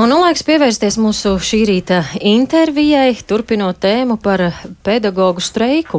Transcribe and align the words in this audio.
Un 0.00 0.08
nu 0.08 0.16
laiks 0.16 0.40
pievērsties 0.48 0.94
mūsu 0.96 1.34
šī 1.44 1.58
rīta 1.68 1.98
intervijai, 2.24 3.10
turpinot 3.28 3.76
tēmu 3.82 4.14
par 4.24 4.40
pedagoģu 4.86 5.42
streiku. 5.44 5.98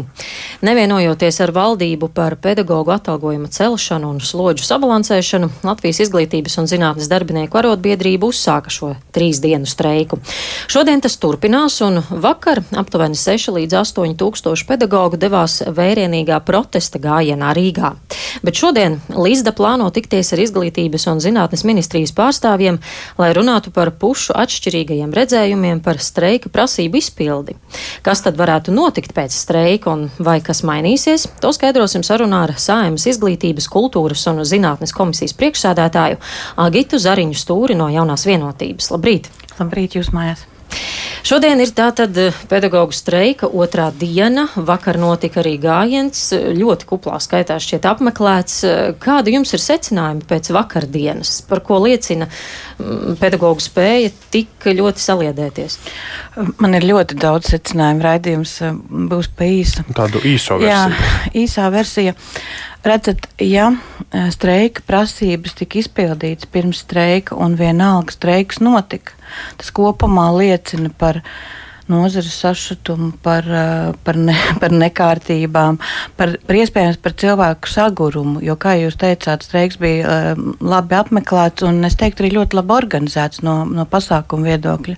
Nevienojoties 0.65 1.37
ar 1.45 1.51
valdību 1.53 2.09
par 2.09 2.33
pedagoģu 2.41 2.95
atalgojuma 2.95 3.51
celšanu 3.53 4.09
un 4.09 4.17
slodžu 4.25 4.65
sabalansēšanu, 4.65 5.51
Latvijas 5.67 5.99
izglītības 6.07 6.57
un 6.57 6.69
zinātnes 6.71 7.11
darbinieku 7.11 7.59
arotbiedrība 7.61 8.31
uzsāka 8.31 8.73
šo 8.73 8.89
trīs 9.13 9.37
dienu 9.43 9.69
streiku. 9.69 10.17
Šodien 10.65 11.05
tas 11.05 11.19
turpinās, 11.21 11.77
un 11.85 12.01
vakar 12.09 12.63
aptuveni 12.81 13.21
6 13.21 13.53
līdz 13.59 13.77
8 13.83 14.17
tūkstoši 14.17 14.65
pedagoģu 14.71 15.21
devās 15.21 15.59
vērienīgā 15.69 16.41
protesta 16.47 16.97
gājienā 17.05 17.53
Rīgā. 17.53 17.93
Bet 18.41 18.57
šodien 18.57 18.97
Līsda 19.13 19.53
plāno 19.53 19.93
tikties 19.93 20.33
ar 20.33 20.41
izglītības 20.41 21.05
un 21.13 21.21
zinātnes 21.21 21.67
ministrijas 21.69 22.17
pārstāvjiem, 22.17 22.81
lai 23.21 23.31
runātu 23.37 23.69
par 23.69 23.90
pušu 23.91 24.35
atšķirīgajiem 24.37 25.13
redzējumiem 25.15 25.81
par 25.85 25.99
streika 26.03 26.51
prasību 26.53 26.99
izpildi. 27.01 27.57
Kas 28.05 28.23
tad 28.25 28.39
varētu 28.39 28.73
notikt 28.75 29.15
pēc 29.17 29.35
streika 29.35 29.93
un 29.93 30.07
vai 30.19 30.39
kas 30.45 30.63
mainīsies, 30.67 31.27
to 31.43 31.53
skaidrosim 31.55 32.05
sarunā 32.07 32.45
ar 32.47 32.55
Sājumas 32.61 33.07
izglītības, 33.11 33.69
kultūras 33.71 34.27
un 34.31 34.43
zinātnes 34.47 34.95
komisijas 34.95 35.35
priekšsēdētāju 35.39 36.21
Agitu 36.61 37.01
Zariņu 37.01 37.37
Stūri 37.37 37.79
no 37.79 37.89
jaunās 37.93 38.27
vienotības. 38.29 38.93
Labrīt! 38.95 39.31
Labrīt, 39.59 39.99
jūs 39.99 40.13
mājās! 40.15 40.50
Šodien 41.21 41.59
ir 41.61 41.69
tātad 41.77 42.15
eh, 42.17 42.37
pedagoģu 42.49 42.95
streika 42.97 43.47
otrā 43.47 43.91
diena. 43.93 44.47
Vakar 44.55 44.97
notika 45.01 45.41
arī 45.43 45.53
gājiens, 45.61 46.23
eh, 46.33 46.47
ļoti 46.57 46.87
kuplā 46.89 47.19
skaitā 47.21 47.59
šķiet 47.61 47.85
apmeklēts. 47.91 48.55
Eh, 48.65 48.79
kāda 49.01 49.33
jums 49.33 49.53
ir 49.53 49.61
secinājumi 49.61 50.25
pēc 50.29 50.49
vakardienas, 50.55 51.35
par 51.45 51.61
ko 51.67 51.77
liecina 51.85 52.25
mm, 52.25 53.19
pedagoģu 53.21 53.67
spēja 53.67 54.09
tik 54.33 54.65
ļoti 54.81 55.05
saliedēties? 55.05 55.77
Man 56.63 56.79
ir 56.79 56.89
ļoti 56.89 57.19
daudz 57.21 57.53
secinājumu. 57.53 58.05
Raidījums 58.07 58.57
būs 59.11 59.29
pa 59.37 59.45
īsu. 59.45 59.85
Tādu 59.93 60.23
īso 60.25 60.57
versiju. 60.57 60.73
Jā, 60.73 61.31
īsā 61.37 61.69
versija. 61.73 62.17
Redzat, 62.81 63.27
ja 63.37 63.67
streika 64.33 64.81
prasības 64.87 65.53
tika 65.59 65.77
izpildītas 65.83 66.47
pirms 66.49 66.81
streika 66.81 67.37
un 67.37 67.53
vienalga 67.59 68.13
streiks 68.15 68.57
notika, 68.57 69.13
tas 69.61 69.69
kopumā 69.75 70.31
liecina 70.33 70.89
par 70.97 71.19
nozares 71.91 72.33
sašutumu, 72.41 73.11
par, 73.21 73.45
par, 74.01 74.17
ne, 74.17 74.33
par 74.63 74.73
nekārtībām, 74.73 75.77
par, 76.17 76.33
par 76.47 76.57
iespējams 76.57 76.97
par 77.03 77.13
cilvēku 77.21 77.69
sagurumu. 77.69 78.41
Jo, 78.41 78.57
kā 78.57 78.73
jūs 78.79 78.97
teicāt, 78.97 79.45
streiks 79.45 79.77
bija 79.81 80.33
labi 80.57 80.97
apmeklēts 80.97 81.67
un 81.67 81.83
es 81.85 81.99
teiktu 82.01 82.25
arī 82.25 82.33
ļoti 82.39 82.61
labi 82.63 82.77
organizēts 82.79 83.43
no, 83.45 83.61
no 83.69 83.85
pasākumu 83.85 84.49
viedokļa. 84.49 84.97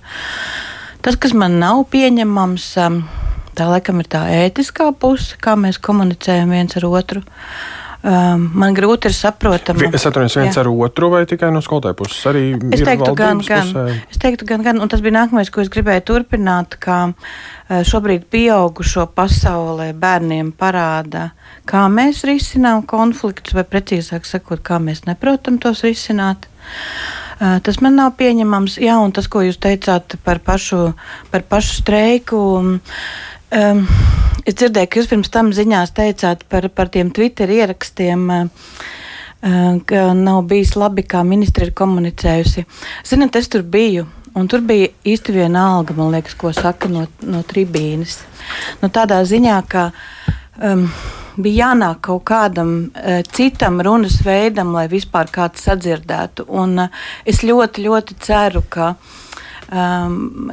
Tas, 1.04 1.20
kas 1.20 1.36
man 1.36 1.58
nav 1.60 1.84
pieņemams, 1.92 2.70
Tā 3.54 3.70
laikam 3.70 4.02
ir 4.02 4.10
tā 4.10 4.26
ētiskā 4.42 4.90
puse, 4.98 5.38
kā 5.40 5.54
mēs 5.58 5.80
komunicējam 5.82 6.52
viens 6.54 6.76
ar 6.78 6.86
otru. 6.90 7.24
Um, 8.04 8.50
man 8.52 8.74
grūti 8.76 9.08
ir 9.08 9.14
saprotama. 9.16 9.86
Es 9.96 10.02
atceros 10.04 10.34
viens 10.36 10.52
jā. 10.52 10.60
ar 10.60 10.68
otru, 10.68 11.08
vai 11.14 11.22
tikai 11.24 11.48
no 11.54 11.62
skolotāja 11.64 11.96
puses? 11.96 12.18
Arī 12.28 12.42
es 12.76 12.82
teiktu, 12.84 13.14
gan, 13.16 13.40
gan. 13.40 13.70
Pusē. 13.70 13.94
Es 14.12 14.20
teiktu, 14.20 14.44
gan, 14.50 14.60
gan. 14.66 14.82
Un 14.84 14.92
tas 14.92 15.00
bija 15.00 15.14
nākamais, 15.22 15.48
ko 15.48 15.64
es 15.64 15.70
gribēju 15.72 16.04
turpināt, 16.10 16.76
ka 16.84 16.98
uh, 17.08 17.80
šobrīd 17.88 18.28
pieaugušo 18.28 19.06
pasaulē 19.16 19.94
bērniem 19.96 20.52
parāda, 20.52 21.30
kā 21.64 21.86
mēs 21.88 22.26
risinām 22.28 22.84
konfliktus, 22.84 23.56
vai 23.56 23.64
precīzāk 23.64 24.28
sakot, 24.28 24.60
kā 24.60 24.76
mēs 24.84 25.06
neprotam 25.08 25.56
tos 25.62 25.80
risināt. 25.88 26.44
Uh, 27.40 27.56
tas 27.64 27.80
man 27.80 27.96
nav 27.96 28.18
pieņemams. 28.20 28.82
Jā, 28.84 29.00
un 29.00 29.16
tas, 29.16 29.32
ko 29.32 29.46
jūs 29.48 29.56
teicāt 29.64 30.20
par 30.28 30.44
pašu, 30.44 30.90
par 31.32 31.48
pašu 31.48 31.80
streiku. 31.80 32.44
Um, 33.54 33.84
es 34.42 34.56
dzirdēju, 34.58 34.88
ka 34.90 34.98
jūs 34.98 35.08
pirms 35.12 35.30
tam 35.30 35.52
ziņās 35.54 35.92
teicāt 35.94 36.42
par, 36.50 36.66
par 36.74 36.88
tiem 36.90 37.12
Twitter 37.14 37.50
ierakstiem. 37.54 38.26
Uh, 38.34 38.70
ka 39.86 40.14
nav 40.16 40.46
bijis 40.48 40.72
labi, 40.80 41.04
kā 41.06 41.20
ministri 41.26 41.68
ir 41.68 41.74
komunicējusi. 41.76 42.64
Ziniet, 43.06 43.36
es 43.36 43.50
tur 43.52 43.62
biju, 43.62 44.06
un 44.34 44.48
tur 44.48 44.64
bija 44.64 44.88
īsti 45.04 45.34
viena 45.36 45.66
alga, 45.74 45.94
man 45.98 46.14
liekas, 46.14 46.36
ko 46.40 46.52
saka 46.56 46.88
no, 46.88 47.04
no 47.22 47.42
tribīnes. 47.44 48.22
Nu, 48.80 48.88
tādā 48.88 49.20
ziņā, 49.28 49.58
ka 49.68 49.90
um, 50.64 50.86
bija 51.36 51.68
jānāk 51.68 52.00
kaut 52.08 52.24
kādam 52.30 52.72
uh, 52.88 53.20
citam 53.36 53.82
runas 53.84 54.16
veidam, 54.24 54.72
lai 54.74 54.86
vispār 54.88 55.28
kāds 55.34 55.68
sadzirdētu. 55.68 56.48
Un, 56.48 56.86
uh, 56.86 57.04
es 57.28 57.44
ļoti, 57.44 57.84
ļoti 57.84 58.18
ceru, 58.24 58.64
ka 58.72 58.94
um, 59.68 60.50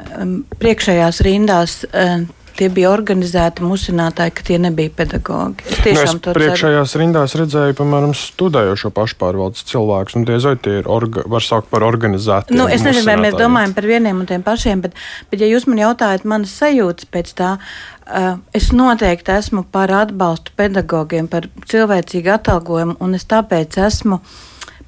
priekšējās 0.60 1.24
rindās. 1.26 1.80
Uh, 1.96 2.28
tie 2.62 2.70
bija 2.70 2.92
organizēti 2.94 3.66
musinātāji, 3.66 4.34
ka 4.38 4.46
tie 4.46 4.58
nebija 4.62 4.94
pedagogi. 5.02 5.66
Es 5.66 5.80
tiešām 5.82 6.20
nu, 6.20 6.22
es 6.22 6.38
priekšējās 6.38 6.94
ceru. 6.94 7.02
rindās 7.02 7.34
redzēju, 7.40 7.78
piemēram, 7.80 8.14
studējošo 8.18 8.92
pašpārvaldes 8.98 9.66
cilvēkus, 9.72 10.18
un 10.20 10.28
tie 10.30 10.38
zai 10.44 10.54
tie 10.62 10.78
ir, 10.82 10.90
orga, 10.92 11.24
var 11.32 11.46
saukt 11.46 11.72
par 11.74 11.86
organizētiem. 11.88 12.60
Nu, 12.60 12.68
es 12.70 12.86
nezinu, 12.86 13.08
vai 13.10 13.18
mēs 13.24 13.40
domājam 13.40 13.74
par 13.78 13.88
vieniem 13.90 14.22
un 14.22 14.30
tiem 14.30 14.46
pašiem, 14.46 14.84
bet, 14.86 15.00
bet 15.34 15.42
ja 15.42 15.50
jūs 15.50 15.66
man 15.72 15.82
jautājat 15.82 16.28
manas 16.30 16.54
sajūtas 16.62 17.10
pēc 17.10 17.34
tā, 17.42 17.56
uh, 17.58 18.30
es 18.58 18.70
noteikti 18.76 19.34
esmu 19.34 19.66
par 19.74 19.94
atbalstu 20.04 20.54
pedagogiem, 20.60 21.32
par 21.32 21.50
cilvēcīgu 21.72 22.36
atalgojumu, 22.38 23.00
un 23.02 23.18
es 23.18 23.26
tāpēc 23.32 23.80
esmu 23.88 24.22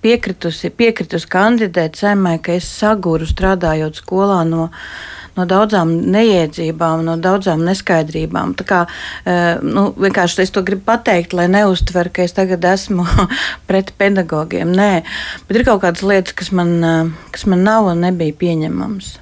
piekritusi, 0.04 0.70
piekritusi 0.76 1.30
kandidēt 1.32 1.98
saimai, 1.98 2.38
ka 2.44 2.54
es 2.60 2.70
saguru 2.70 3.26
strādājot 3.30 4.04
skolā 4.04 4.44
no 4.48 4.70
no 5.38 5.46
daudzām 5.50 5.94
neiedzībām, 6.14 7.04
no 7.08 7.18
daudzām 7.22 7.64
neskaidrībām. 7.68 8.56
Tā 8.60 8.68
kā, 8.68 8.82
eh, 9.26 9.58
nu, 9.64 9.90
vienkārši 9.98 10.46
es 10.46 10.54
to 10.54 10.64
gribu 10.66 10.86
pateikt, 10.92 11.34
lai 11.34 11.48
neuztver, 11.48 12.12
ka 12.14 12.24
es 12.28 12.36
tagad 12.38 12.64
esmu 12.74 13.08
pret 13.68 13.94
pedagogiem. 13.98 14.74
Nē, 14.74 15.04
bet 15.48 15.60
ir 15.60 15.68
kaut 15.68 15.84
kādas 15.86 16.06
lietas, 16.06 16.38
kas 16.38 16.52
man, 16.52 16.78
eh, 16.84 17.12
kas 17.32 17.46
man 17.46 17.64
nav 17.64 17.92
un 17.94 18.06
nebija 18.08 18.34
pieņemamas. 18.34 19.18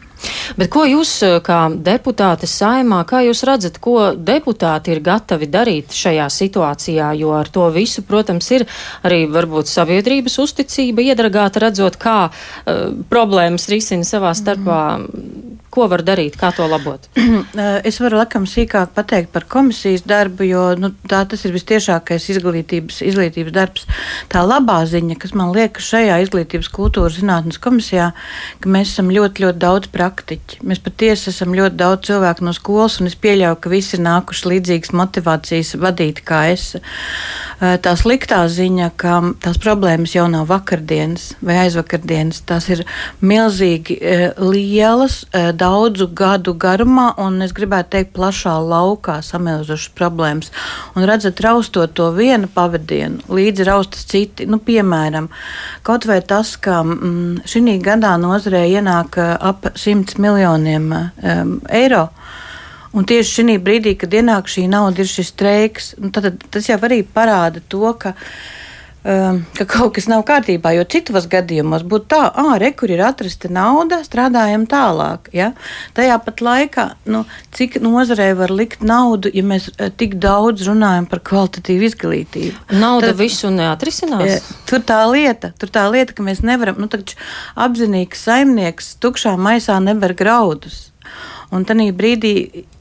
Bet 0.58 0.70
ko 0.74 0.84
jūs, 0.86 1.12
eh, 1.26 1.40
kā 1.44 1.60
deputāte 1.84 2.50
saimā, 2.50 3.02
kā 3.10 3.24
jūs 3.26 3.44
redzat, 3.48 3.80
ko 3.82 4.12
deputāti 4.16 4.94
ir 4.94 5.02
gatavi 5.06 5.48
darīt 5.50 5.96
šajā 5.96 6.28
situācijā, 6.30 7.12
jo 7.18 7.32
ar 7.38 7.50
to 7.50 7.70
visu, 7.74 8.04
protams, 8.06 8.52
ir 8.52 8.68
arī 9.08 9.24
varbūt 9.32 9.72
sabiedrības 9.72 10.38
uzticība 10.44 11.08
iedragāta, 11.12 11.64
redzot, 11.66 11.98
kā 11.98 12.20
uh, 12.30 12.92
problēmas 13.10 13.70
risina 13.72 14.06
savā 14.08 14.36
starpā. 14.38 14.82
Mm. 15.00 15.61
Ko 15.72 15.86
var 15.88 16.02
darīt, 16.04 16.36
kā 16.40 16.50
to 16.56 16.66
labot? 16.68 17.06
es 17.90 18.00
varu 18.04 18.20
laikam 18.20 18.44
sīkāk 18.50 18.92
pateikt 18.96 19.32
par 19.32 19.46
komisijas 19.52 20.04
darbu, 20.08 20.44
jo 20.50 20.64
nu, 20.80 20.92
tā, 21.08 21.22
tas 21.32 21.46
ir 21.48 21.56
vistiešākais 21.56 22.28
izglītības, 22.34 23.02
izglītības 23.08 23.56
darbs. 23.56 23.86
Tā 24.32 24.44
labā 24.44 24.82
ziņa, 24.92 25.16
kas 25.22 25.36
man 25.38 25.54
liekas 25.56 25.88
šajā 25.94 26.18
izglītības 26.26 26.68
kultūras 26.76 27.22
zinātnes 27.22 27.62
komisijā, 27.64 28.10
ka 28.60 28.74
mēs 28.74 28.92
esam 28.92 29.14
ļoti, 29.16 29.46
ļoti 29.46 29.64
daudz 29.64 29.92
praktiķi. 29.96 30.60
Mēs 30.68 30.84
patiesi 30.84 31.32
esam 31.32 31.56
ļoti 31.56 31.80
daudz 31.80 32.10
cilvēku 32.10 32.48
no 32.48 32.56
skolas, 32.58 33.00
un 33.00 33.08
es 33.08 33.16
pieļauju, 33.24 33.62
ka 33.64 33.72
visi 33.72 33.96
ir 33.98 34.06
nākuši 34.10 34.52
līdzīgas 34.52 34.96
motivācijas 34.98 35.78
vadīti 35.80 36.28
kā 36.28 36.44
es. 36.52 36.74
Tā 37.62 37.92
sliktā 37.94 38.40
ziņa, 38.50 38.88
ka 38.98 39.20
tās 39.44 39.60
problēmas 39.62 40.16
jau 40.16 40.24
nav 40.32 40.48
vakardienas 40.50 41.28
vai 41.46 41.60
aizvakardienas, 41.62 42.40
tās 42.50 42.66
ir 42.74 42.82
milzīgi 43.22 44.00
lielas 44.42 45.20
daudzu 45.62 46.08
gadu 46.18 46.56
garumā, 46.58 47.12
un 47.22 47.38
es 47.46 47.54
gribētu 47.54 47.94
teikt, 47.94 48.16
plašā 48.18 48.56
laukā 48.66 49.20
samilzušas 49.28 49.94
problēmas. 49.94 50.50
Un 50.98 51.06
redzat, 51.06 51.44
raustot 51.46 51.94
to 51.94 52.10
vienu 52.18 52.50
pavadienu, 52.50 53.22
līdzi 53.30 53.70
raustas 53.70 54.10
citi. 54.10 54.50
Nu, 54.50 54.58
piemēram, 54.58 55.30
kaut 55.86 56.10
vai 56.10 56.18
tas, 56.26 56.56
ka 56.58 56.82
mm, 56.82 57.44
šī 57.46 57.78
gadā 57.86 58.16
nozarē 58.18 58.66
ienāk 58.74 59.22
ap 59.22 59.70
100 59.78 60.18
miljoniem 60.18 60.90
um, 60.98 61.60
eiro. 61.70 62.08
Un 62.92 63.06
tieši 63.08 63.42
šī 63.42 63.58
brīdī, 63.64 63.96
kad 64.00 64.12
ienāk 64.12 64.50
šī 64.52 64.66
nauda, 64.72 65.04
ir 65.04 65.08
šis 65.08 65.32
streiks, 65.32 65.94
nu, 66.02 66.12
tad, 66.12 66.34
tas 66.52 66.68
jau 66.68 66.80
arī 66.84 67.02
parāda 67.08 67.64
to, 67.72 67.86
ka 68.00 68.16
Ehm, 69.02 69.40
ka 69.58 69.66
kaut 69.66 69.96
kas 69.96 70.06
nav 70.06 70.22
kārtībā, 70.28 70.76
jo 70.78 70.84
citos 70.86 71.26
gadījumos 71.30 71.82
būtu 71.90 72.06
tā, 72.14 72.20
ah, 72.38 72.52
re, 72.62 72.70
kur 72.78 72.92
ir 72.94 73.00
atrasta 73.02 73.50
nauda, 73.50 74.04
strādājam 74.06 74.68
tālāk. 74.70 75.32
Ja? 75.34 75.48
Tajā 75.98 76.20
pat 76.22 76.44
laikā, 76.46 76.86
nu, 77.10 77.24
cik 77.58 77.80
nozarē 77.82 78.28
var 78.38 78.54
likt 78.54 78.86
naudu, 78.86 79.32
ja 79.34 79.42
mēs 79.42 79.72
eh, 79.74 79.90
tik 79.90 80.20
daudz 80.22 80.68
runājam 80.70 81.10
par 81.10 81.24
kvalitatīvu 81.26 81.88
izglītību. 81.90 82.62
Nauda 82.78 83.10
Tad, 83.10 83.18
visu 83.24 83.50
neatrisinās. 83.56 84.36
Eh, 84.36 84.54
tur 84.70 84.86
tā 84.86 85.02
lieta, 85.10 85.50
tur 85.58 85.74
tā 85.74 85.88
lieta, 85.90 86.14
ka 86.14 86.28
mēs 86.28 86.46
nevaram, 86.46 86.78
nu, 86.78 86.92
apzinīgs 87.66 88.22
saimnieks 88.30 89.00
tukšā 89.02 89.34
maisā 89.34 89.82
nevar 89.82 90.14
graudus. 90.14 90.92
Un 91.50 91.66
tajā 91.66 91.90
brīdī 91.98 92.36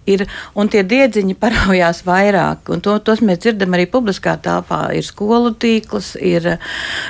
ir, 0.09 0.25
un 0.55 0.71
tie 0.71 0.83
diedziņi 0.87 1.37
paraujās 1.43 2.03
vairāk. 2.07 2.71
To, 2.85 2.97
tos 3.05 3.23
mēs 3.25 3.43
dzirdam 3.45 3.77
arī 3.77 3.87
publiskā 3.91 4.37
telpā. 4.43 4.83
Ir 4.97 5.07
skolu 5.07 5.53
tīkls, 5.61 6.15
ir, 6.17 6.47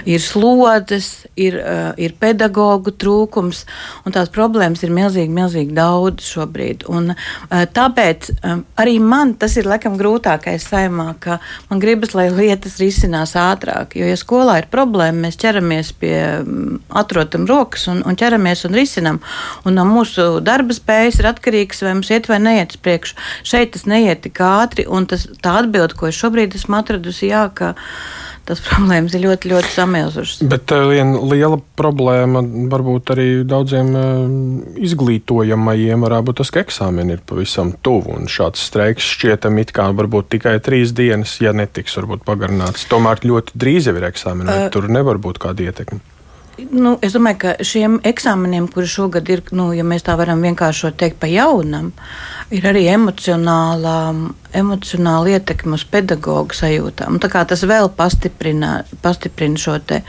ir 0.08 0.24
slodzes, 0.24 1.10
ir, 1.40 1.58
uh, 1.60 1.90
ir 2.00 2.16
pedagoģu 2.20 2.94
trūkums, 3.00 3.64
un 4.04 4.16
tās 4.16 4.32
problēmas 4.32 4.84
ir 4.86 4.94
milzīgi, 4.94 5.32
milzīgi 5.34 5.76
daudz 5.76 6.26
šobrīd. 6.34 6.86
Un, 6.90 7.12
uh, 7.14 7.64
tāpēc 7.70 8.30
um, 8.40 8.64
arī 8.80 8.98
man 9.02 9.34
tas 9.40 9.56
ir 9.60 9.68
laikam 9.70 9.98
grūtākais 10.00 10.68
saimā, 10.70 11.12
ka 11.22 11.38
man 11.70 11.82
gribas, 11.82 12.14
lai 12.18 12.28
lietas 12.32 12.78
risinās 12.82 13.36
ātrāk. 13.38 13.96
Jo, 13.98 14.08
ja 14.10 14.18
skolā 14.18 14.60
ir 14.62 14.70
problēma, 14.72 15.26
mēs 15.26 15.38
ķeramies 15.40 15.92
pie 16.00 16.16
um, 16.40 16.80
atrotam 17.00 17.46
rokas 17.50 17.86
un, 17.92 18.02
un 18.06 18.18
ķeramies 18.18 18.66
un 18.68 18.76
risinam. 18.76 19.20
Un 19.68 19.76
no 19.78 19.86
mūsu 19.88 20.40
darba 20.44 20.74
spējas 20.76 21.20
ir 21.20 21.30
atkarīgs, 21.30 21.82
vai 21.84 21.94
mums 21.98 22.10
iet 22.12 22.28
vai 22.30 22.40
neiet 22.42 22.79
priekšu. 22.84 23.18
Šeit 23.46 23.74
tas 23.76 23.86
neiet 23.90 24.24
tik 24.26 24.40
ātri, 24.44 24.86
un 24.88 25.06
tas, 25.10 25.28
tā 25.44 25.60
atbilde, 25.62 25.96
ko 25.98 26.10
es 26.10 26.18
šobrīd 26.18 26.56
esmu 26.58 26.80
atradusi, 26.80 27.30
jā, 27.30 27.46
ka 27.54 27.74
tas 28.48 28.62
problēmas 28.66 29.14
ir 29.14 29.24
ļoti, 29.24 29.50
ļoti 29.52 29.72
samilzušas. 29.74 30.44
Bet 30.50 30.74
uh, 30.74 30.86
viena 30.90 31.20
liela 31.30 31.60
problēma 31.78 32.42
varbūt 32.72 33.14
arī 33.14 33.28
daudziem 33.48 33.90
uh, 33.94 34.04
izglītojamajiem 34.80 36.06
varētu 36.06 36.30
būt 36.30 36.40
tas, 36.42 36.52
ka 36.54 36.64
eksāmeni 36.64 37.16
ir 37.16 37.24
pavisam 37.26 37.74
tuvu. 37.84 38.16
Un 38.18 38.30
šāds 38.32 38.64
streiks 38.70 39.06
šķietam 39.16 39.60
it 39.62 39.74
kā 39.76 39.90
varbūt 39.96 40.32
tikai 40.36 40.56
trīs 40.64 40.94
dienas, 40.96 41.38
ja 41.44 41.54
netiks 41.56 41.98
varbūt 42.00 42.24
pagarināts. 42.28 42.88
Tomēr 42.90 43.22
ļoti 43.26 43.60
drīz 43.60 43.90
jau 43.90 43.98
ir 44.00 44.08
eksāmeni, 44.10 44.50
uh, 44.50 44.72
tur 44.74 44.90
nevar 44.90 45.20
būt 45.22 45.42
kāda 45.42 45.70
ietekme. 45.70 46.02
Nu, 46.68 46.96
es 47.02 47.14
domāju, 47.16 47.38
ka 47.40 47.52
šiem 47.64 47.98
eksāmeniem, 48.06 48.66
kuri 48.72 48.88
šogad 48.90 49.28
ir, 49.32 49.42
nu, 49.56 49.70
ja 49.76 49.84
mēs 49.86 50.04
tā 50.06 50.16
varam 50.18 50.42
vienkārši 50.44 50.92
teikt, 51.00 51.18
pa 51.22 51.28
jaunam, 51.30 51.90
ir 52.52 52.66
arī 52.66 52.84
emocionālā, 52.92 53.96
emocionāla 54.56 55.36
ietekme 55.36 55.76
uz 55.78 55.84
pedagoģu 55.90 56.56
sajūtām. 56.58 57.18
Tā 57.22 57.30
kā 57.32 57.44
tas 57.48 57.62
vēl 57.68 57.90
pastiprina, 57.96 58.72
pastiprina 59.02 59.60
šo 59.60 59.76
te. 59.80 60.00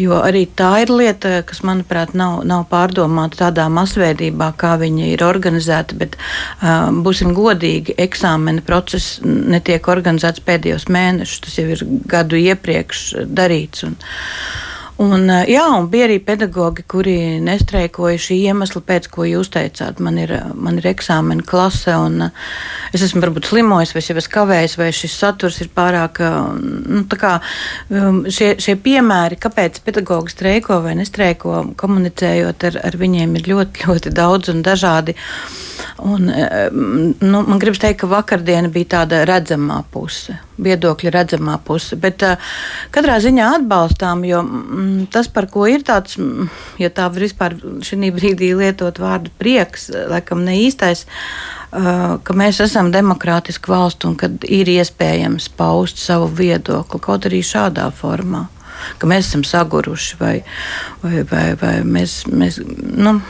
Jo 0.00 0.20
arī 0.24 0.44
tā 0.58 0.70
ir 0.84 0.92
lieta, 0.92 1.40
kas, 1.46 1.62
manuprāt, 1.66 2.14
nav, 2.18 2.40
nav 2.48 2.66
pārdomāta 2.70 3.44
tādā 3.44 3.68
masveidībā, 3.72 4.52
kā 4.60 4.74
viņa 4.80 5.12
ir 5.12 5.24
organizēta. 5.26 5.98
Bet, 6.00 6.18
uh, 6.18 6.90
būsim 7.04 7.34
godīgi, 7.36 7.96
eksāmena 8.00 8.64
process 8.66 9.20
netiek 9.24 9.88
organizēts 9.92 10.42
pēdējos 10.46 10.90
mēnešus. 10.90 11.44
Tas 11.46 11.60
jau 11.60 11.68
ir 11.76 11.86
gadu 12.10 12.40
iepriekš 12.40 13.06
darīts. 13.30 13.86
Un, 13.86 13.96
Un, 15.00 15.30
eh, 15.32 15.46
jā, 15.54 15.62
un 15.78 15.86
bija 15.88 16.04
arī 16.04 16.18
pedagoģi, 16.20 16.82
kuri 16.90 17.14
nestreikoja 17.40 18.18
šī 18.20 18.36
iemesla 18.50 18.82
pēc, 18.84 19.06
ko 19.08 19.24
jūs 19.24 19.48
teicāt. 19.54 20.00
Man 20.04 20.18
ir, 20.20 20.34
man 20.52 20.76
ir 20.76 20.90
eksāmena 20.90 21.44
klase, 21.46 21.94
un 21.96 22.26
eh, 22.26 22.42
es 22.92 23.06
esmu 23.06 23.22
varbūt 23.24 23.48
slimojis, 23.48 23.94
vai 23.96 24.02
es 24.20 24.28
kavējis, 24.34 24.76
vai 24.76 24.90
šis 24.92 25.16
saturs 25.22 25.62
ir 25.64 25.72
pārāk. 25.72 26.20
Eh, 26.20 26.36
nu, 26.92 27.06
kā, 27.08 27.38
um, 27.88 28.26
šie, 28.28 28.52
šie 28.60 28.76
piemēri, 28.76 29.40
kāpēc 29.40 29.80
pedagoģi 29.86 30.36
streiko 30.36 30.82
vai 30.84 30.98
nestreiko, 31.00 31.62
komunicējot 31.80 32.68
ar, 32.68 32.80
ar 32.90 33.00
viņiem, 33.00 33.40
ir 33.40 33.50
ļoti, 33.54 33.86
ļoti 33.88 34.12
daudz 34.20 34.52
un 34.52 34.60
dažādi. 34.66 35.16
Un, 36.00 36.30
nu, 37.20 37.42
man 37.44 37.58
gribas 37.60 37.82
teikt, 37.82 38.00
ka 38.02 38.10
vakardiena 38.10 38.70
bija 38.72 38.96
tāda 38.96 39.24
redzamā 39.28 39.82
puse 39.92 40.38
viedokļa 40.60 41.12
redzamā 41.14 41.56
puse. 41.64 41.98
Bet 42.00 42.24
uh, 42.26 42.50
katrā 42.94 43.18
ziņā 43.22 43.48
atbalstām, 43.58 44.24
jo 44.28 44.42
mm, 44.44 45.08
tas, 45.12 45.30
par 45.32 45.48
ko 45.52 45.66
ir 45.70 45.84
tāds, 45.86 46.18
mm, 46.20 46.50
ja 46.82 46.90
tā 46.94 47.08
vispār 47.14 47.56
šī 47.86 48.12
brīdī 48.16 48.52
lietot 48.58 49.00
vārdu 49.00 49.32
prieks, 49.40 49.90
laikam 50.10 50.44
ne 50.46 50.60
īstais. 50.66 51.06
Ka 51.70 52.34
mēs 52.34 52.58
esam 52.64 52.88
demokrātiska 52.90 53.70
valsts 53.70 54.08
un 54.08 54.16
ka 54.18 54.26
ir 54.42 54.66
iespējams 54.72 55.44
paust 55.54 56.00
savu 56.02 56.26
viedokli 56.40 56.98
kaut 56.98 57.28
arī 57.28 57.44
šādā 57.46 57.84
formā, 57.94 58.48
ka 58.98 59.06
mēs 59.06 59.28
esam 59.28 59.44
saguruši 59.46 60.18
vai, 60.18 60.32
vai, 61.04 61.20
vai, 61.30 61.44
vai 61.60 61.76
mēs, 61.86 62.24
mēs 62.26 62.58
nu, 62.66 63.20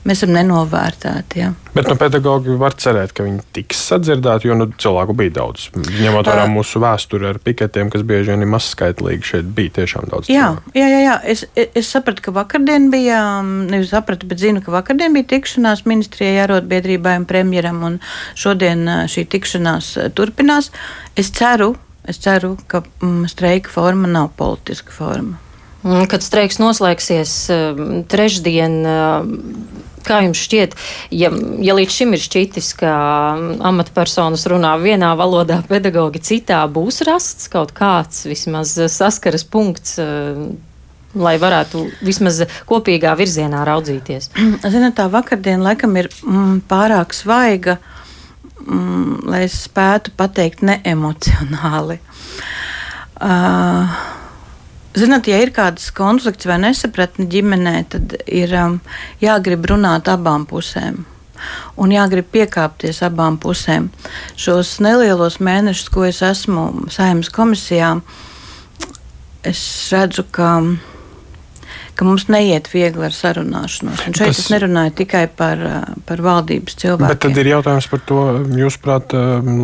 Mēs 0.00 0.22
esam 0.22 0.30
nenovērtēti. 0.32 1.40
Ja. 1.42 1.50
Bet 1.74 1.88
no 1.90 1.94
pedagoģa 2.00 2.54
var 2.60 2.72
cerēt, 2.80 3.12
ka 3.12 3.24
viņi 3.26 3.42
tiks 3.52 3.82
sadzirdēti, 3.90 4.48
jo 4.48 4.54
nu, 4.56 4.66
cilvēku 4.80 5.12
bija 5.18 5.34
daudz. 5.42 5.66
Ņemot 5.76 6.30
vērā 6.30 6.46
mūsu 6.48 6.80
vēsturi 6.80 7.28
ar 7.28 7.40
piketiem, 7.44 7.90
kas 7.92 8.06
bieži 8.08 8.32
vien 8.32 8.46
ir 8.46 8.48
mazskaitlīgi, 8.48 9.28
šeit 9.28 9.50
bija 9.56 9.74
tiešām 9.82 10.08
daudz. 10.08 10.30
Jā, 10.32 10.54
cilvēku. 10.54 10.72
jā, 10.80 10.86
jā, 10.88 11.02
jā. 11.04 11.18
Es, 11.34 11.44
es 11.54 11.90
sapratu, 11.92 12.24
ka 12.24 12.34
vakardien 12.38 12.88
bija, 12.94 13.20
nevis 13.44 13.92
sapratu, 13.92 14.28
bet 14.30 14.40
zinu, 14.40 14.64
ka 14.64 14.72
vakardien 14.72 15.12
bija 15.16 15.28
tikšanās 15.34 15.84
ministrijai, 15.90 16.46
arotbiedrībai 16.46 17.18
un 17.20 17.28
premjeram, 17.28 17.84
un 17.90 18.00
šodien 18.40 18.88
šī 19.12 19.26
tikšanās 19.36 19.92
turpinās. 20.16 20.72
Es 21.20 21.28
ceru, 21.36 21.74
es 22.08 22.22
ceru 22.24 22.54
ka 22.72 22.80
mm, 23.02 23.28
streika 23.28 23.76
forma 23.76 24.08
nav 24.08 24.32
politiska 24.40 24.96
forma. 24.96 25.36
Kad 25.80 26.20
streiks 26.20 26.58
noslēgsies 26.60 27.30
trešdien, 28.12 28.74
Kā 30.06 30.22
jums 30.24 30.40
šķiet, 30.40 30.74
ja, 31.12 31.28
ja 31.60 31.76
līdz 31.76 31.94
šim 31.94 32.14
ir 32.16 32.22
šķitis, 32.24 32.72
ka 32.80 32.92
amatpersonas 33.68 34.46
runā 34.50 34.72
vienā 34.80 35.12
valodā, 35.18 35.60
pedagogi 35.68 36.22
citā, 36.24 36.62
būs 36.72 37.02
rasts 37.08 37.50
kaut 37.52 37.74
kāds 37.76 38.24
vismaz 38.30 38.76
saskaras 38.92 39.44
punkts, 39.44 39.98
eh, 40.00 40.40
lai 41.20 41.34
varētu 41.42 41.84
vismaz 42.06 42.44
kopīgā 42.70 43.12
virzienā 43.18 43.64
raudzīties? 43.68 44.30
Ziniet, 44.72 44.96
tā 44.98 45.08
vakardiena 45.12 45.70
laikam 45.70 45.98
ir 46.00 46.08
mm, 46.22 46.62
pārāk 46.70 47.12
svaiga, 47.16 47.76
mm, 48.64 49.26
lai 49.28 49.44
es 49.48 49.58
spētu 49.66 50.14
pateikt 50.16 50.64
neemocionāli. 50.64 52.00
Uh, 53.20 54.00
Zināt, 54.90 55.28
ja 55.30 55.38
ir 55.38 55.52
kāds 55.54 55.92
konflikts 55.94 56.48
vai 56.50 56.56
nesapratne 56.64 57.28
ģimenē, 57.30 57.74
tad 57.92 58.14
ir 58.26 58.50
um, 58.58 58.80
jāgrib 59.22 59.68
runāt 59.70 60.10
abām 60.10 60.48
pusēm. 60.50 61.04
Un 61.80 61.92
jāgrib 61.94 62.26
piekāpties 62.34 62.98
abām 63.06 63.38
pusēm. 63.40 63.86
Šos 64.36 64.74
nelielos 64.82 65.38
mēnešus, 65.40 65.92
ko 65.94 66.04
es 66.08 66.18
esmu 66.26 66.90
saimnes 66.92 67.30
komisijā, 67.32 67.94
es 69.46 69.62
redzu, 69.94 70.24
ka, 70.34 70.50
ka 71.94 72.08
mums 72.08 72.26
neiet 72.28 72.68
viegli 72.74 73.06
ar 73.06 73.14
sarunāšanos. 73.14 74.02
Un 74.10 74.18
šeit 74.18 74.34
Tas... 74.34 74.42
es 74.42 74.50
nerunāju 74.52 74.96
tikai 75.04 75.22
par, 75.30 75.62
par 76.10 76.24
valdības 76.26 76.76
cilvēkiem. 76.82 77.14
Bet 77.14 77.22
tad 77.28 77.40
ir 77.40 77.52
jautājums 77.54 77.88
par 77.94 78.04
to, 78.10 78.26
jūsuprāt, 78.58 79.16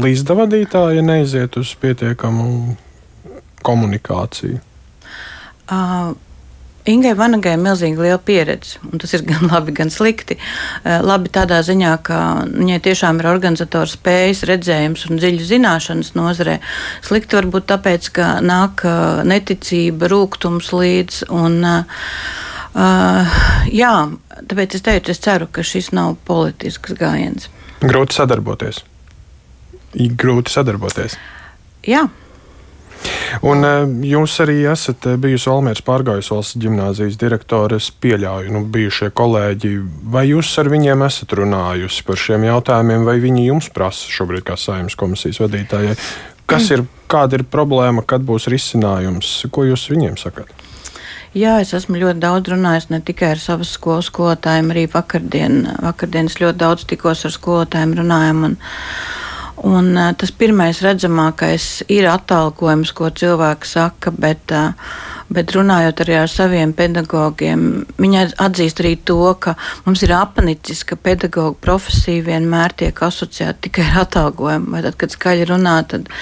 līdzdevadītāji 0.07 1.05
neiziet 1.11 1.59
uz 1.59 1.75
pietiekamu 1.83 2.49
komunikāciju. 3.67 4.63
Uh, 5.67 6.15
Ingai 6.87 7.17
Vanagai 7.19 7.57
ir 7.57 7.63
milzīgi 7.63 7.99
liela 7.99 8.19
pieredze, 8.23 8.79
un 8.87 9.01
tas 9.03 9.11
ir 9.17 9.25
gan 9.27 9.49
labi, 9.53 9.75
gan 9.75 9.91
slikti. 9.91 10.37
Uh, 10.85 11.01
labi 11.03 11.33
tādā 11.35 11.59
ziņā, 11.67 11.95
ka 12.07 12.19
viņai 12.53 12.79
tiešām 12.85 13.19
ir 13.21 13.31
organizatora 13.33 13.91
spējas, 13.91 14.45
redzējums 14.47 15.09
un 15.11 15.19
dziļas 15.19 15.51
zināšanas 15.51 16.13
nozarē. 16.19 16.61
Slikti 17.07 17.39
varbūt 17.41 17.67
tāpēc, 17.73 18.11
ka 18.15 18.29
nāk 18.45 18.87
uh, 18.87 19.25
neticība, 19.27 20.11
rūkums 20.13 20.71
līdz. 20.77 21.25
Un, 21.35 21.59
uh, 21.67 23.41
jā, 23.73 23.95
tāpēc 24.39 24.79
es 24.79 24.87
teicu, 24.87 25.15
es 25.17 25.23
ceru, 25.27 25.51
ka 25.51 25.67
šis 25.67 25.91
nav 25.97 26.15
politisks 26.29 26.95
gājiens. 27.01 27.51
Grūti 27.83 28.21
sadarboties. 28.21 28.85
Grūti 29.97 30.55
sadarboties. 30.55 31.19
Jā. 31.87 32.07
Un 33.47 33.67
eh, 33.67 33.87
jūs 34.13 34.37
arī 34.45 34.59
esat 34.71 35.09
eh, 35.11 35.17
bijusi 35.21 35.51
Olmēras 35.53 35.85
pārgājusi 35.87 36.33
valsts 36.35 36.61
gimnāzijas 36.63 37.19
direktore. 37.21 37.81
Es 37.81 37.91
pieļauju, 37.91 38.53
nu, 38.55 38.65
bijušie 38.73 39.11
kolēģi. 39.17 39.73
Vai 40.13 40.27
jūs 40.31 40.53
ar 40.63 40.71
viņiem 40.73 41.07
esat 41.07 41.37
runājusi 41.39 42.07
par 42.07 42.21
šiem 42.23 42.47
jautājumiem, 42.49 43.07
vai 43.09 43.19
viņi 43.23 43.49
jums 43.49 43.71
prasa 43.75 44.11
šobrīd 44.13 44.47
kā 44.47 44.59
saimnes 44.61 44.99
komisijas 44.99 45.43
vadītājai? 45.45 45.97
Kas 46.47 46.71
ir, 46.71 46.85
kāda 47.11 47.41
ir 47.41 47.49
problēma, 47.51 48.05
kad 48.07 48.23
būs 48.23 48.47
risinājums? 48.53 49.41
Ko 49.51 49.67
jūs 49.67 49.89
viņiem 49.91 50.15
sakat? 50.21 50.53
Jā, 51.37 51.59
es 51.61 51.75
esmu 51.77 51.99
ļoti 52.01 52.23
daudz 52.23 52.49
runājis 52.49 52.87
ne 52.89 53.03
tikai 53.05 53.35
ar 53.35 53.41
savas 53.43 53.75
skolas 53.77 54.07
skolotājiem, 54.09 54.71
arī 54.73 54.87
vakardien. 54.89 55.59
Vakardien 55.85 56.31
es 56.31 56.39
ļoti 56.41 56.63
daudz 56.63 56.87
tikos 56.89 57.27
ar 57.29 57.35
skolotājiem, 57.35 57.93
runājām. 57.99 58.45
Un, 58.47 58.55
Un, 59.65 59.95
tas 60.21 60.31
pirmais 60.37 60.83
redzamākais 60.85 61.87
ir 61.89 62.05
atalgojums, 62.11 62.91
ko 62.93 63.09
cilvēks 63.09 63.71
saka, 63.79 64.13
bet, 64.13 64.53
bet 65.33 65.55
runājot 65.57 66.03
arī 66.05 66.19
ar 66.21 66.29
saviem 66.29 66.75
pedagogiem, 66.77 67.63
viņi 67.97 68.21
atzīst 68.43 68.83
arī 68.85 68.93
to, 69.09 69.17
ka 69.41 69.55
mums 69.87 70.05
ir 70.05 70.13
apnicis, 70.19 70.85
ka 70.85 70.99
pedagoģa 71.01 71.57
profesija 71.65 72.27
vienmēr 72.29 72.77
tiek 72.77 73.01
asociēta 73.09 73.65
tikai 73.65 73.89
ar 73.89 74.03
atalgojumu. 74.05 74.75
Vai 74.77 74.85
tad, 74.85 75.01
kad 75.01 75.17
skaļi 75.17 75.49
runā, 75.49 75.79
tad 75.89 76.13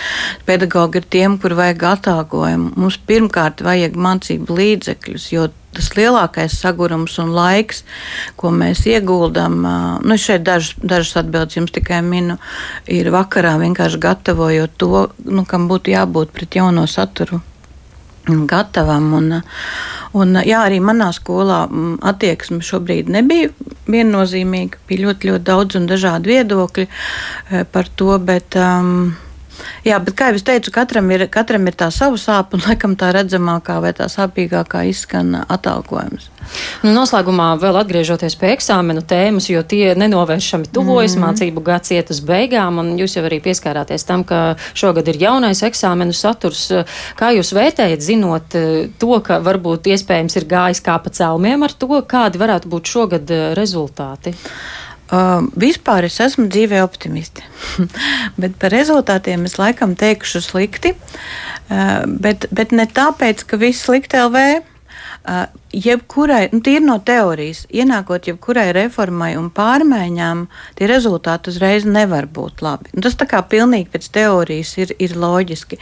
pedagoģi 0.47 1.03
ir 1.03 1.11
tiem, 1.19 1.37
kur 1.43 1.59
vajag 1.59 1.85
atalgojumu. 1.91 2.71
Mums 2.79 3.03
pirmkārt 3.11 3.67
vajag 3.67 3.99
mācību 3.99 4.62
līdzekļus, 4.62 5.29
jo 5.35 5.50
tas 5.76 5.90
lielākais 5.99 6.59
sagurums 6.61 7.19
un 7.23 7.33
laiks, 7.37 7.85
ko 8.40 8.52
mēs 8.54 8.85
ieguldam, 8.90 9.61
nu, 10.04 10.19
šeit 10.21 10.45
dažas, 10.47 10.76
dažas 10.83 11.16
atbildes 11.23 11.59
jums 11.59 11.75
tikai 11.75 12.02
minu, 12.07 12.38
ir 12.90 13.11
vakarā 13.14 13.57
vienkārši 13.62 14.02
gatavojot 14.02 14.78
to, 14.81 15.09
nu, 15.26 15.47
kam 15.49 15.69
būtu 15.71 15.95
jābūt 15.95 16.33
pret 16.35 16.61
jauno 16.61 16.87
saturu 16.90 17.43
gatavam. 18.25 19.12
Un, 19.19 19.33
un, 20.16 20.38
jā, 20.47 20.62
arī 20.64 20.81
manā 20.81 21.11
skolā 21.14 21.64
attieksme 22.07 22.62
šobrīd 22.64 23.11
nebija 23.12 23.50
viennozīmīga. 23.90 24.81
Bija 24.88 25.09
ļoti, 25.09 25.31
ļoti 25.33 25.45
daudz 25.45 25.78
un 25.81 25.88
dažādi 25.90 26.33
viedokļi 26.33 26.88
par 27.73 27.90
to, 27.99 28.16
bet 28.25 28.57
um, 28.61 29.14
Jā, 29.84 29.99
bet 30.02 30.16
kā 30.18 30.30
jau 30.30 30.38
es 30.38 30.46
teicu, 30.46 30.73
katram 30.75 31.11
ir, 31.14 31.26
katram 31.32 31.66
ir 31.68 31.76
tā 31.78 31.90
sava 31.94 32.18
sāpe, 32.20 32.56
un 32.56 32.64
laikam 32.66 32.96
tā 32.99 33.12
redzamākā 33.14 33.80
vai 33.84 33.92
tā 33.96 34.08
sāpīgākā 34.12 34.87
izskan 34.90 35.34
atalgojums. 35.44 36.30
Nu, 36.84 36.92
noslēgumā 36.92 37.54
vēl 37.61 37.78
atgriežoties 37.80 38.37
pie 38.40 38.50
eksāmenu 38.54 39.04
tēmas, 39.08 39.49
jo 39.49 39.62
tie 39.66 39.94
nenovēršami 39.99 40.68
tuvojas, 40.75 41.16
mm 41.16 41.23
-hmm. 41.23 41.32
mācību 41.32 41.64
gads 41.64 41.90
iet 41.96 42.11
uz 42.11 42.20
beigām, 42.20 42.78
un 42.78 42.96
jūs 43.00 43.16
jau 43.16 43.25
arī 43.25 43.40
pieskārāties 43.40 44.06
tam, 44.06 44.25
ka 44.25 44.56
šogad 44.75 45.08
ir 45.08 45.20
jaunais 45.23 45.62
eksāmenu 45.62 46.12
saturs. 46.12 46.70
Kā 47.16 47.32
jūs 47.37 47.54
vērtējat, 47.56 48.00
zinot 48.00 48.54
eh, 48.54 48.88
to, 48.99 49.20
ka 49.20 49.40
varbūt 49.40 49.87
iespējams 49.87 50.37
ir 50.37 50.44
gājis 50.44 50.82
kā 50.84 50.99
pa 50.99 51.11
celmiem 51.11 51.62
ar 51.62 51.73
to, 51.73 52.02
kādi 52.02 52.38
varētu 52.38 52.68
būt 52.68 52.84
šogad 52.84 53.30
eh, 53.30 53.54
rezultāti? 53.54 54.34
Uh, 55.14 55.44
vispār 55.61 56.09
es 56.09 56.16
esmu 56.23 56.49
dzīvē 56.50 56.80
optimisti, 56.83 57.44
bet 58.40 58.56
par 58.59 58.73
rezultātiem 58.75 59.44
es 59.47 59.59
laikam 59.61 59.92
teikšu 60.00 60.42
slikti. 60.42 60.94
Uh, 61.68 62.02
bet, 62.09 62.49
bet 62.50 62.73
ne 62.75 62.88
tāpēc, 62.90 63.44
ka 63.47 63.61
viss 63.61 63.85
slikti 63.87 64.18
LV 64.18 64.74
jebkurai, 65.25 66.50
nu, 66.52 66.61
tīri 66.64 66.85
no 66.85 66.99
teorijas, 67.04 67.62
ienākot 67.73 68.28
jebkurai 68.28 68.66
reformai 68.76 69.31
un 69.40 69.49
pārmaiņām, 69.54 70.43
tie 70.76 70.88
rezultāti 70.90 71.49
uzreiz 71.52 71.87
nevar 71.88 72.28
būt 72.28 72.61
labi. 72.64 72.93
Un 72.95 73.04
tas 73.07 73.16
tā 73.16 73.26
kā 73.31 73.40
pilnīgi 73.49 73.88
pēc 73.95 74.11
teorijas 74.14 74.75
ir, 74.83 74.93
ir 75.00 75.16
loģiski. 75.16 75.81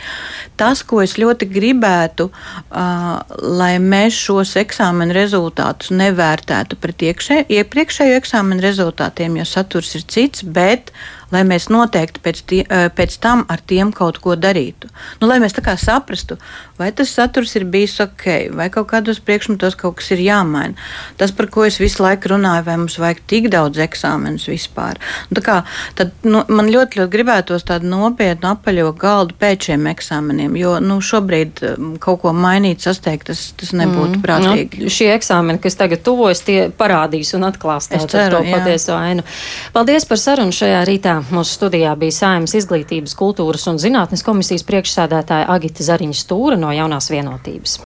Tas, 0.61 0.85
ko 0.87 1.03
es 1.03 1.17
ļoti 1.19 1.49
gribētu, 1.51 2.29
uh, 2.31 3.19
lai 3.43 3.75
mēs 3.83 4.21
šos 4.29 4.55
eksāmenu 4.63 5.17
rezultātus 5.17 5.91
nevērtētu 5.91 6.79
pret 6.79 7.09
iekšē, 7.11 7.43
iepriekšējo 7.59 8.21
eksāmenu 8.23 8.63
rezultātiem, 8.63 9.41
jo 9.43 9.49
saturs 9.49 9.97
ir 9.99 10.07
cits, 10.07 10.47
bet 10.47 10.95
lai 11.33 11.43
mēs 11.49 11.69
noteikti 11.73 12.23
pēc, 12.23 12.43
tie, 12.49 12.61
pēc 12.97 13.17
tam 13.23 13.45
ar 13.51 13.62
tiem 13.67 13.93
kaut 13.97 14.21
ko 14.23 14.37
darītu. 14.39 14.91
Nu, 15.21 15.29
lai 15.31 15.39
mēs 15.43 15.57
tā 15.57 15.65
kā 15.65 15.75
saprastu, 15.81 16.37
vai 16.79 16.91
tas 16.97 17.12
saturs 17.15 17.55
ir 17.59 17.65
bijis 17.73 17.99
ok, 18.05 18.27
vai 18.57 18.69
kaut 18.73 18.91
kādos 18.93 19.21
priekšmetos 19.25 19.77
kaut 19.81 19.99
kas 20.01 20.12
ir 20.15 20.23
jāmaina. 20.25 20.77
Tas, 21.21 21.33
par 21.37 21.49
ko 21.53 21.65
es 21.69 21.79
visu 21.81 22.05
laiku 22.05 22.35
runāju, 22.35 22.67
vai 22.69 22.77
mums 22.83 22.99
vajag 23.01 23.23
tik 23.31 23.49
daudz 23.53 23.81
eksāmenus 23.83 24.49
vispār. 24.51 25.01
Nu, 25.33 25.43
kā, 25.45 25.62
tad, 25.99 26.12
nu, 26.27 26.45
man 26.53 26.71
ļoti, 26.73 27.01
ļoti 27.01 27.12
gribētos 27.12 27.67
tādu 27.69 27.89
nopietnu 27.91 28.53
apaļo 28.53 28.93
galdu 29.01 29.37
pēc 29.41 29.71
šiem 29.71 29.89
eksāmeniem, 29.93 30.57
jo 30.61 30.77
nu, 30.85 30.99
šobrīd 31.03 31.62
kaut 32.03 32.23
ko 32.25 32.35
mainīt, 32.37 32.85
sasteigt, 32.85 33.29
tas, 33.31 33.49
tas 33.59 33.73
nebūtu 33.79 34.19
mm. 34.19 34.25
prātīgi. 34.25 34.85
Nu, 34.85 34.93
šie 34.93 35.12
eksāmeni, 35.17 35.62
kas 35.62 35.79
tagad 35.81 36.05
tuvojas, 36.05 36.45
tie 36.47 36.59
parādīs 36.77 37.33
un 37.39 37.49
atklās 37.49 37.89
to 37.89 38.43
patieso 38.51 38.97
ainu. 38.99 39.25
Paldies 39.73 40.07
par 40.09 40.21
sarunu 40.21 40.55
šajā 40.55 40.83
rītā. 40.89 41.22
Mūsu 41.31 41.55
studijā 41.55 41.93
bija 41.99 42.14
Saimas 42.17 42.55
izglītības, 42.59 43.14
kultūras 43.19 43.69
un 43.71 43.79
zinātnes 43.79 44.25
komisijas 44.26 44.64
priekšsādātāja 44.67 45.47
Agita 45.55 45.85
Zariņa 45.87 46.17
Stūra 46.19 46.57
no 46.59 46.73
jaunās 46.75 47.11
vienotības. 47.12 47.76